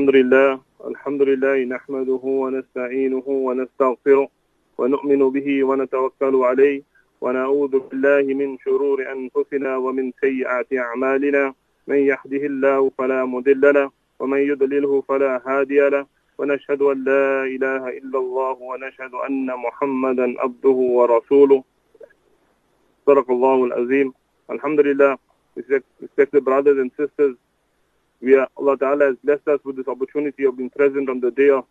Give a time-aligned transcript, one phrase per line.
[0.00, 0.60] الحمد لله
[0.90, 4.28] الحمد لله نحمده ونستعينه ونستغفره
[4.78, 6.82] ونؤمن به ونتوكل عليه
[7.20, 11.54] ونعوذ بالله من شرور أنفسنا ومن سيئات أعمالنا.
[11.86, 13.90] من يهده الله فلا مضل له
[14.20, 16.06] ومن يضلله فلا هادي له.
[16.38, 21.60] ونشهد أن لا إله إلا الله ونشهد أن محمدا عبده ورسوله.
[23.06, 24.08] صدق الله العظيم.
[24.50, 25.12] الحمد لله
[26.00, 27.49] respected brothers and sisters.
[28.20, 31.30] We are, Allah Ta'ala has blessed us with this opportunity of being present on the
[31.30, 31.64] day of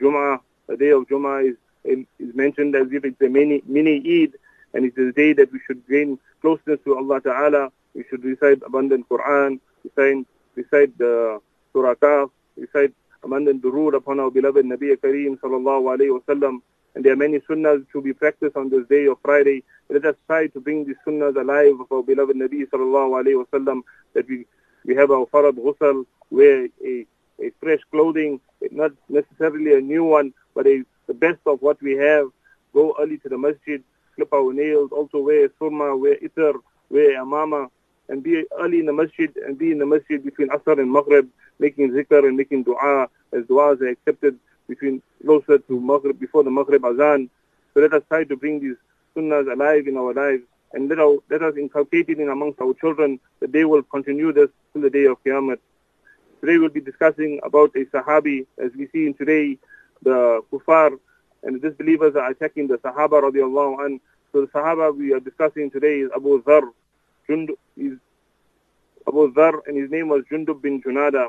[0.00, 0.40] Jum'ah.
[0.66, 4.34] The day of Jum'ah is, is mentioned as if it's a mini, mini Eid
[4.72, 7.70] and it's a day that we should gain closeness to Allah Ta'ala.
[7.94, 11.40] We should recite abundant Quran, recite, recite the
[11.72, 16.62] Surah Kahf, recite abundant durood upon our beloved Nabi Kareem Sallallahu Alaihi Wasallam.
[16.94, 19.64] And there are many sunnahs to be practiced on this day of Friday.
[19.88, 23.82] Let us try to bring these sunnahs alive of our beloved Nabi Sallallahu Alaihi Wasallam
[24.14, 24.46] that we
[24.84, 27.06] we have our farad ghusl, wear a,
[27.42, 28.40] a fresh clothing,
[28.70, 32.26] not necessarily a new one, but a, the best of what we have.
[32.72, 33.82] Go early to the masjid,
[34.16, 36.54] clip our nails, also wear surma, wear itar,
[36.88, 37.68] wear amama,
[38.08, 41.28] and be early in the masjid and be in the masjid between Asr and Maghrib,
[41.58, 46.50] making zikr and making dua, as du'as are accepted between closer to Maghrib, before the
[46.50, 47.30] Maghrib azan.
[47.74, 48.76] So let us try to bring these
[49.16, 52.74] sunnahs alive in our lives and let, our, let us inculcate it in amongst our
[52.74, 55.58] children that they will continue this till the day of Qiyamah.
[56.40, 59.58] Today we'll be discussing about a Sahabi, as we see in today,
[60.02, 60.98] the kuffar
[61.42, 64.00] and the disbelievers are attacking the Sahaba radiallahu an.
[64.32, 66.62] So the Sahaba we are discussing today is Abu Dhar.
[67.28, 67.98] Is
[69.06, 71.28] Abu Dhar and his name was Jundub bin Junada.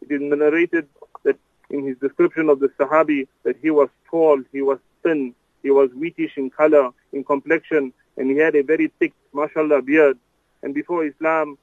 [0.00, 0.88] It is narrated
[1.24, 1.36] that
[1.70, 5.90] in his description of the Sahabi that he was tall, he was thin, he was
[5.90, 10.18] wheatish in color, in complexion, and he had a very thick, mashallah, beard.
[10.62, 11.56] And before Islam,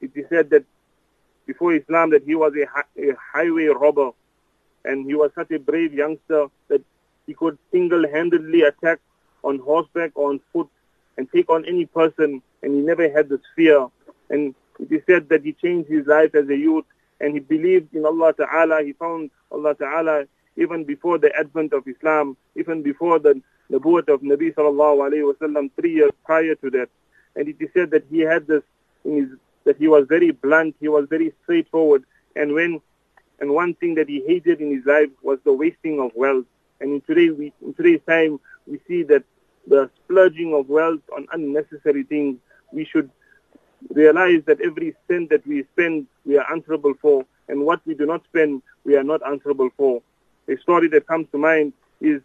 [0.00, 0.64] it is said that
[1.46, 2.64] before Islam that he was a,
[3.02, 4.10] a highway robber,
[4.84, 6.82] and he was such a brave youngster that
[7.26, 9.00] he could single-handedly attack
[9.42, 10.68] on horseback or on foot
[11.18, 13.88] and take on any person, and he never had this fear.
[14.30, 16.84] And it is said that he changed his life as a youth,
[17.20, 18.82] and he believed in Allah Ta'ala.
[18.84, 23.40] He found Allah Ta'ala even before the advent of Islam, even before the
[23.70, 26.88] Nabuwat of Nabi sallallahu alayhi wasallam three years prior to that.
[27.34, 28.62] And it is said that he had this
[29.04, 29.28] his,
[29.64, 32.04] that he was very blunt, he was very straightforward.
[32.34, 32.80] And when,
[33.40, 36.46] and one thing that he hated in his life was the wasting of wealth.
[36.80, 39.24] And in today, we, in today's time, we see that
[39.66, 42.38] the splurging of wealth on unnecessary things,
[42.72, 43.10] we should
[43.90, 47.24] realize that every cent that we spend, we are answerable for.
[47.48, 50.02] And what we do not spend, we are not answerable for.
[50.48, 52.20] A story that comes to mind is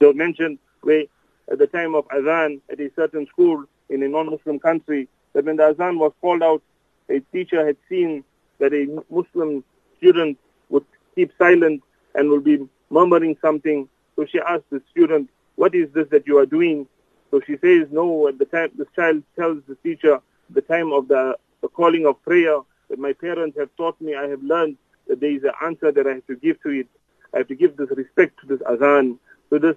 [0.00, 1.04] they mentioned where
[1.50, 5.56] at the time of Azan at a certain school in a non-Muslim country, that when
[5.56, 6.62] the Azan was called out,
[7.08, 8.24] a teacher had seen
[8.58, 9.62] that a Muslim
[9.98, 10.38] student
[10.70, 11.82] would keep silent
[12.14, 13.88] and would be murmuring something.
[14.16, 16.86] So she asked the student, what is this that you are doing?
[17.30, 20.20] So she says, no, at the time, this child tells the teacher,
[20.50, 24.28] the time of the, the calling of prayer, that my parents have taught me, I
[24.28, 24.76] have learned
[25.08, 26.86] that there is an answer that I have to give to it.
[27.34, 29.18] I have to give this respect to this Azan.
[29.50, 29.76] So this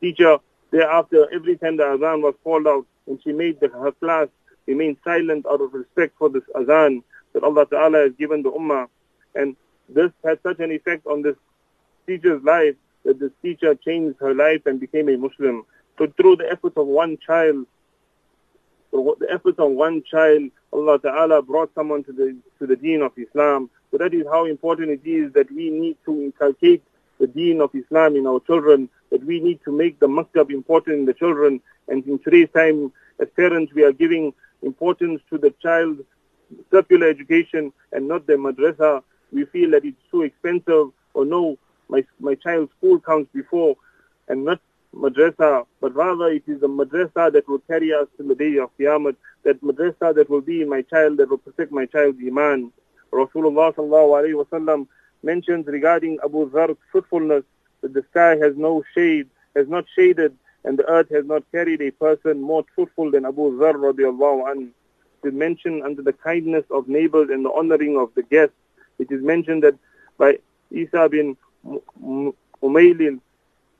[0.00, 0.38] teacher,
[0.70, 4.28] thereafter, every time the Azan was called out, and she made the, her class
[4.66, 7.02] remain silent out of respect for this Azan
[7.32, 8.86] that Allah Ta'ala has given the Ummah.
[9.34, 9.56] And
[9.88, 11.36] this had such an effect on this
[12.06, 15.64] teacher's life that this teacher changed her life and became a Muslim.
[15.98, 17.66] So through the efforts of one child,
[18.92, 23.12] the efforts of one child, Allah Ta'ala brought someone to the to the deen of
[23.16, 23.70] Islam.
[23.90, 26.82] So that is how important it is that we need to inculcate
[27.22, 30.98] the deen of Islam in our children, that we need to make the maktab important
[30.98, 31.60] in the children.
[31.86, 36.02] And in today's time, as parents, we are giving importance to the child's
[36.72, 39.04] secular education and not the madrasa.
[39.32, 43.76] We feel that it's too expensive or no, my, my child's school comes before
[44.26, 44.60] and not
[44.92, 48.70] madrasa, but rather it is the madrasa that will carry us to the day of
[48.78, 52.72] Qiyamah, that madrasa that will be in my child, that will protect my child's iman.
[53.12, 54.86] Rasulullah sallallahu alayhi wa
[55.22, 57.44] mentions regarding Abu Dharr's fruitfulness
[57.80, 61.82] that the sky has no shade, has not shaded, and the earth has not carried
[61.82, 64.68] a person more truthful than Abu Dharr radiallahu anhu.
[65.22, 68.54] It is mentioned under the kindness of neighbors and the honoring of the guests.
[68.98, 69.76] It is mentioned that
[70.18, 70.38] by
[70.70, 71.36] Isa bin
[72.62, 73.20] Umaylil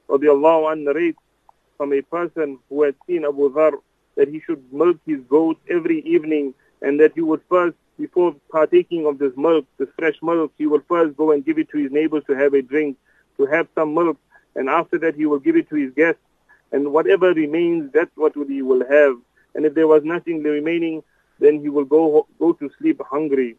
[0.08, 1.18] radiallahu anhu narrates
[1.76, 3.74] from a person who had seen Abu Dharr
[4.16, 9.06] that he should milk his goat every evening and that he would first before partaking
[9.06, 11.92] of this milk, this fresh milk, he will first go and give it to his
[11.92, 12.96] neighbors to have a drink,
[13.36, 14.18] to have some milk,
[14.56, 16.20] and after that he will give it to his guests.
[16.72, 19.14] And whatever remains, that's what he will have.
[19.54, 21.04] And if there was nothing remaining,
[21.38, 23.56] then he will go go to sleep hungry.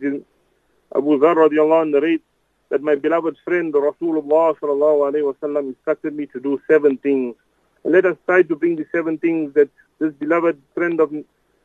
[0.00, 2.24] Abu Dharr radiallahu anh narrates
[2.68, 7.34] that my beloved friend Rasulullah sallallahu alayhi wasallam instructed me to do seven things.
[7.82, 11.12] And let us try to bring the seven things that this beloved friend of,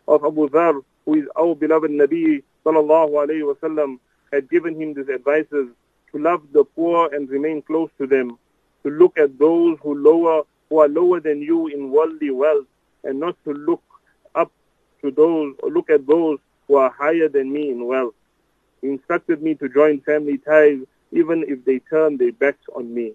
[0.08, 4.00] of Abu Dharr, who is our beloved Nabi sallallahu alayhi wasallam,
[4.32, 5.68] had given him these advices
[6.12, 8.38] to love the poor and remain close to them,
[8.84, 12.66] to look at those who lower who are lower than you in worldly wealth,
[13.04, 13.84] and not to look
[14.36, 14.52] up
[15.02, 18.14] to those or look at those who are higher than me in wealth.
[18.82, 20.80] He instructed me to join family ties
[21.12, 23.14] even if they turn their backs on me.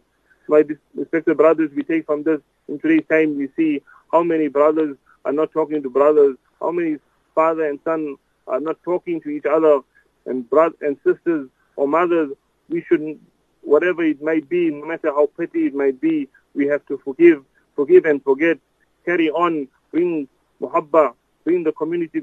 [0.48, 4.96] My respected brothers, we take from this in today's time, we see how many brothers
[5.24, 6.98] are not talking to brothers, how many
[7.36, 8.16] father and son
[8.48, 9.80] are not talking to each other,
[10.24, 12.30] and brothers and sisters or mothers,
[12.68, 13.20] we shouldn't,
[13.62, 17.44] whatever it may be, no matter how petty it might be, we have to forgive,
[17.76, 18.58] forgive and forget,
[19.04, 20.26] carry on, bring
[20.60, 22.20] muhabba, bring the community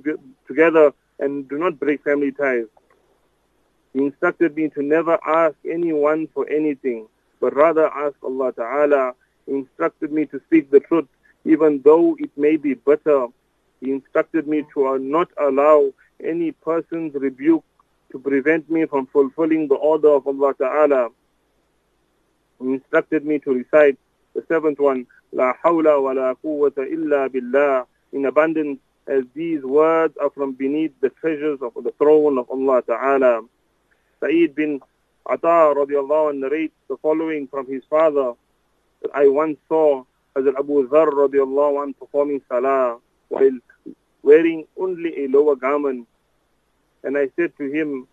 [0.48, 2.66] together, and do not break family ties.
[3.94, 7.08] He instructed me to never ask anyone for anything,
[7.40, 9.14] but rather ask Allah Ta'ala.
[9.46, 11.08] He instructed me to speak the truth,
[11.46, 13.28] even though it may be bitter.
[13.84, 15.92] He instructed me to not allow
[16.24, 17.66] any person's rebuke
[18.14, 21.10] to prevent me from fulfilling the order of Allah Ta'ala.
[22.62, 23.98] He instructed me to recite
[24.34, 30.16] the seventh one, La hawla wa la quwwata illa billah, in abundance as these words
[30.16, 33.42] are from beneath the treasures of the throne of Allah Ta'ala.
[34.22, 34.80] Sa'id bin
[35.26, 38.32] Ata radiallahu anh narrates the following from his father
[39.02, 40.06] that I once saw
[40.38, 43.60] Hazrat Abu Dharr radiallahu anh performing salah while
[44.24, 46.08] wearing only a lower garment.
[47.04, 48.08] And I said to him,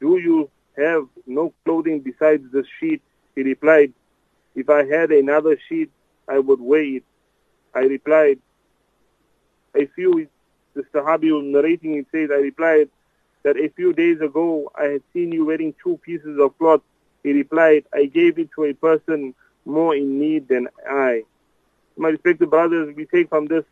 [0.00, 3.02] do you have no clothing besides this sheet?
[3.34, 3.92] He replied,
[4.54, 5.90] if I had another sheet,
[6.28, 7.04] I would wear it.
[7.74, 8.40] I replied,
[9.74, 10.26] a few,
[10.74, 12.88] the Sahabi narrating it says, I replied,
[13.42, 16.82] that a few days ago I had seen you wearing two pieces of cloth.
[17.22, 19.34] He replied, I gave it to a person
[19.64, 21.22] more in need than I.
[21.96, 23.64] My respected brothers, we take from this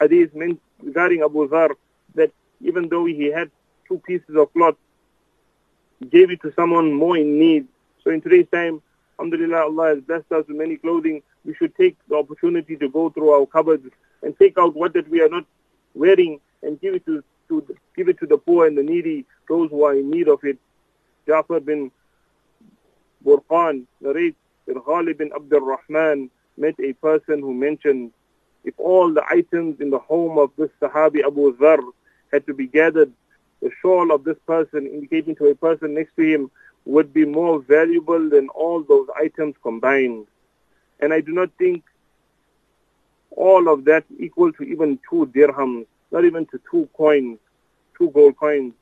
[0.00, 0.34] hadith
[0.82, 1.70] regarding Abu Dhar
[2.14, 3.50] that even though he had
[3.88, 4.76] two pieces of cloth,
[6.00, 7.66] he gave it to someone more in need.
[8.02, 8.82] So in today's time,
[9.18, 11.22] Alhamdulillah, Allah has blessed us with many clothing.
[11.44, 13.86] We should take the opportunity to go through our cupboards
[14.22, 15.46] and take out what that we are not
[15.94, 17.64] wearing and give it to to
[17.96, 20.58] give it to the poor and the needy, those who are in need of it.
[21.26, 21.90] Jafar bin
[23.24, 24.36] Burqan narrates
[24.66, 28.12] that Ghalib bin Abdul Rahman met a person who mentioned
[28.66, 31.78] if all the items in the home of this Sahabi Abu Dhar
[32.30, 33.12] had to be gathered,
[33.62, 36.50] the shawl of this person, indicating to a person next to him,
[36.84, 40.26] would be more valuable than all those items combined.
[41.00, 41.82] And I do not think
[43.30, 47.38] all of that equal to even two dirhams not even to two coins,
[47.98, 48.72] two gold coins.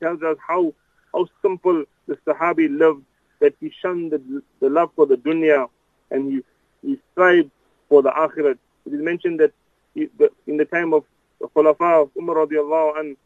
[0.00, 0.74] Tells us how,
[1.12, 3.04] how simple the Sahabi lived,
[3.40, 5.68] that he shunned the, the love for the dunya
[6.10, 6.42] and he,
[6.82, 7.50] he strived
[7.88, 8.58] for the akhirat.
[8.86, 9.52] It is mentioned that
[9.94, 11.04] in the time of
[11.40, 13.16] the Khulafa of Umar radiallahu anh,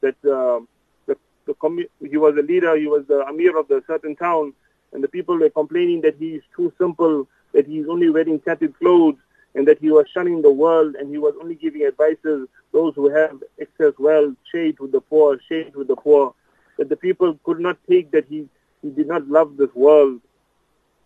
[0.00, 0.60] that uh,
[1.06, 4.52] the, the, he was a leader, he was the Amir of the certain town,
[4.92, 8.38] and the people were complaining that he is too simple, that he is only wearing
[8.40, 9.16] tattered clothes,
[9.54, 13.08] and that he was shunning the world and he was only giving advices those who
[13.08, 16.34] have excess wealth, shade with the poor, shade with the poor.
[16.76, 18.48] That the people could not take that he,
[18.82, 20.20] he did not love this world.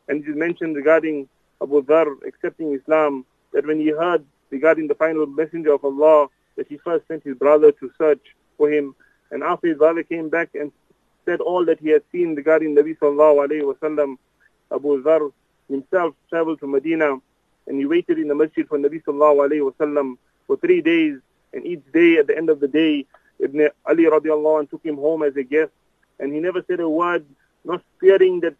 [0.08, 1.28] And it is mentioned regarding
[1.62, 6.66] Abu Dhar accepting Islam that when he heard regarding the final messenger of Allah that
[6.68, 8.94] he first sent his brother to search for him
[9.30, 10.72] and after his brother came back and
[11.24, 14.16] said all that he had seen regarding Nabi sallallahu alayhi wasallam,
[14.72, 15.30] Abu Dhar
[15.68, 17.18] himself traveled to Medina
[17.66, 21.18] and he waited in the masjid for Nabi sallallahu alayhi wasallam for three days.
[21.52, 23.06] And each day, at the end of the day,
[23.40, 25.70] Ibn Ali radiallahu anh took him home as a guest.
[26.18, 27.24] And he never said a word,
[27.64, 28.54] not fearing that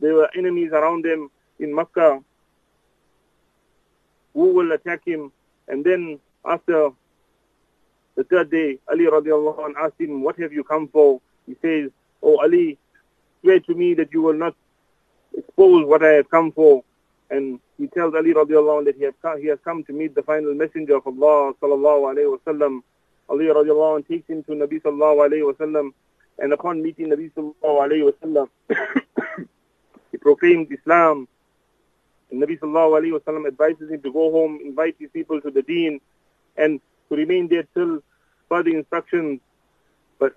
[0.00, 2.20] there were enemies around him in Makkah
[4.38, 5.32] who will attack him.
[5.66, 6.90] And then after
[8.14, 11.20] the third day, Ali radiallahu anh asked him, what have you come for?
[11.46, 11.90] He says,
[12.22, 12.78] Oh Ali,
[13.42, 14.54] swear to me that you will not
[15.36, 16.84] expose what I have come for.
[17.30, 20.14] And he tells Ali radiallahu anh that he has, come, he has come to meet
[20.14, 22.82] the final messenger of Allah sallallahu alayhi wasallam.
[23.28, 25.90] Ali radiallahu anh takes him to Nabi sallallahu alayhi wasallam
[26.38, 28.46] and upon meeting Nabi sallallahu alayhi wasallam
[30.12, 31.26] he proclaims Islam.
[32.30, 35.62] The Nabi sallallahu alayhi wasallam advises him to go home, invite his people to the
[35.62, 36.00] deen,
[36.56, 38.02] and to remain there till
[38.48, 39.40] further instructions.
[40.18, 40.36] But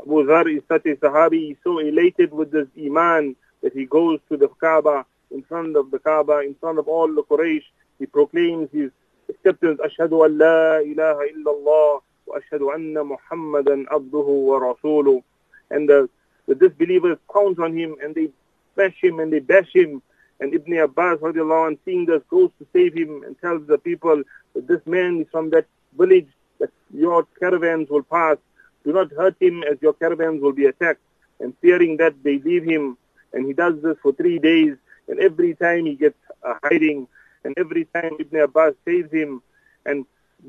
[0.00, 4.20] Abu Dhar is such a Sahabi, he's so elated with this Iman that he goes
[4.28, 7.64] to the Kaaba, in front of the Kaaba, in front of all the Quraysh,
[7.98, 8.90] he proclaims his
[9.28, 15.22] acceptance, Ashhadu an la ilaha illallah wa ashhadu anna Muhammadan abduhu wa rasuluh.
[15.70, 16.08] And the,
[16.46, 18.30] the disbelievers pounce on him and they
[18.76, 20.02] bash him and they bash him
[20.40, 24.22] and Ibn Abbas radiallahu anh, seeing this goes to save him and tells the people
[24.54, 28.36] that this man is from that village that your caravans will pass.
[28.84, 31.00] Do not hurt him as your caravans will be attacked.
[31.40, 32.96] And fearing that they leave him.
[33.32, 34.76] And he does this for three days.
[35.08, 37.08] And every time he gets uh, hiding.
[37.44, 39.42] And every time Ibn Abbas saves him.
[39.86, 40.04] And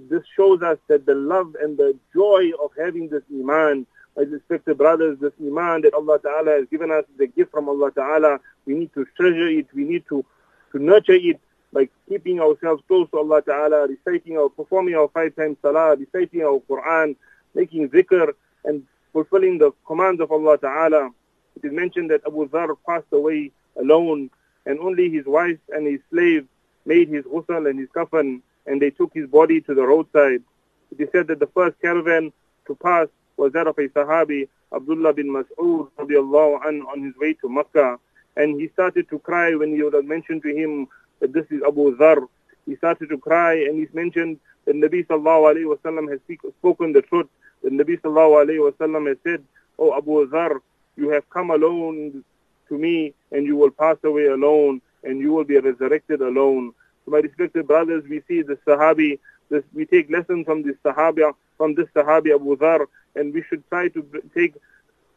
[0.10, 4.78] this shows us that the love and the joy of having this iman my respected
[4.78, 8.74] brothers this iman that Allah Ta'ala has given us the gift from Allah Ta'ala we
[8.74, 10.26] need to treasure it we need to
[10.72, 11.40] to nurture it
[11.74, 16.42] by keeping ourselves close to Allah Ta'ala reciting our performing our five times salah reciting
[16.44, 17.16] our Quran
[17.54, 18.34] making zikr
[18.66, 18.84] and
[19.16, 21.10] fulfilling the commands of Allah Ta'ala.
[21.56, 24.30] It is mentioned that Abu Dhar passed away alone
[24.66, 26.46] and only his wife and his slave
[26.86, 30.44] made his ghusl and his kafan and they took his body to the roadside.
[30.92, 32.34] It is said that the first caravan
[32.68, 33.08] to pass
[33.38, 38.00] was that of a Sahabi, Abdullah bin Mas'ud radiallahu an, on his way to Makkah.
[38.38, 40.88] And he started to cry when you had mentioned to him
[41.20, 42.28] that this is Abu Dhar.
[42.66, 46.20] He started to cry and he's mentioned that Nabi sallallahu alayhi wa sallam has
[46.60, 47.28] spoken the truth
[47.66, 49.44] the Nabi sallallahu alayhi wasallam has said,
[49.80, 50.60] Oh Abu Dhar,
[50.96, 52.24] you have come alone
[52.70, 56.74] to me and you will pass away alone and you will be resurrected alone.
[57.04, 59.18] So my respected brothers, we see the Sahabi,
[59.50, 63.63] this, we take lessons from the Sahabi, from this Sahabi Abu Dhar and we should
[63.69, 64.05] try to
[64.35, 64.55] take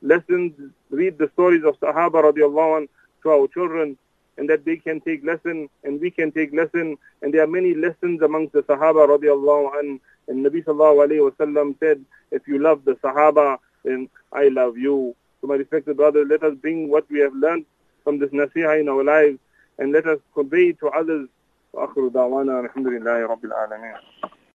[0.01, 0.53] lessons,
[0.89, 2.87] read the stories of Sahaba radiallahu anh
[3.23, 3.97] to our children
[4.37, 7.73] and that they can take lesson and we can take lesson and there are many
[7.73, 12.59] lessons amongst the Sahaba radiallahu anh and Nabi sallallahu alayhi wa sallam said, if you
[12.59, 15.15] love the Sahaba, then I love you.
[15.41, 17.65] So my respected brothers, let us bring what we have learned
[18.03, 19.39] from this nasiha in our lives
[19.77, 21.27] and let us convey it to others.
[21.73, 23.93] وآخر دعوانا الحمد لله رب العالمين